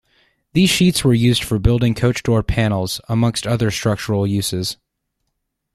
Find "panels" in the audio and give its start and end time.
2.41-2.99